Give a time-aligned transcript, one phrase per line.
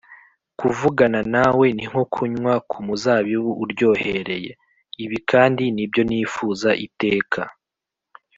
[0.59, 4.51] kuvugana nawe ni nko kunywa ku muzabibu uryohereye,
[5.03, 7.41] ibi kandi nibyo nifuza iteka